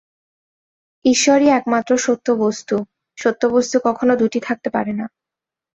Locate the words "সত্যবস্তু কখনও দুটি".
3.17-4.39